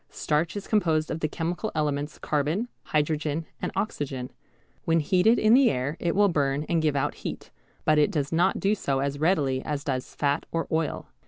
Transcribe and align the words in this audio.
Starch 0.09 0.55
is 0.57 0.65
composed 0.65 1.11
of 1.11 1.19
the 1.19 1.27
chemical 1.27 1.71
elements 1.75 2.17
carbon, 2.17 2.67
hydrogen, 2.85 3.45
and 3.61 3.71
oxygen. 3.75 4.31
When 4.83 4.99
heated 4.99 5.37
in 5.37 5.53
the 5.53 5.69
air 5.69 5.95
it 5.99 6.15
will 6.15 6.27
burn 6.27 6.65
and 6.67 6.81
give 6.81 6.95
out 6.95 7.13
heat, 7.13 7.51
but 7.85 7.99
it 7.99 8.09
does 8.09 8.31
not 8.31 8.59
do 8.59 8.73
so 8.73 8.97
as 8.99 9.19
readily 9.19 9.61
as 9.63 9.83
does 9.83 10.15
fat 10.15 10.47
or 10.51 10.65
oil. 10.71 11.07